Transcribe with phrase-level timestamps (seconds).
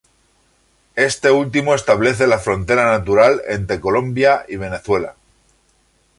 [0.95, 5.13] Este último establece la frontera natural entre Colombia y Venezuela.